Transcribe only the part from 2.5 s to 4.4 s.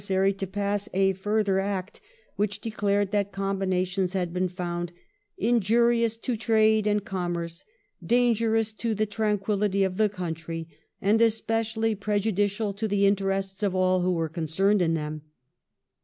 declared that combinations had